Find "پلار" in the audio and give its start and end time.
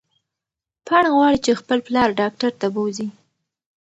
1.87-2.09